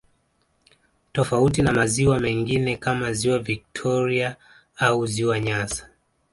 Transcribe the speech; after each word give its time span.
Tofauti 1.11 1.61
na 1.61 1.73
maziwa 1.73 2.19
mengine 2.19 2.77
kama 2.77 3.13
ziwa 3.13 3.39
victoria 3.39 4.35
au 4.77 5.05
ziwa 5.07 5.39
nyasa 5.39 5.89